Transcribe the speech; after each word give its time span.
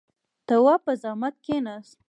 تواب 0.47 0.79
په 0.85 0.93
زحمت 1.01 1.35
کېناست. 1.45 1.97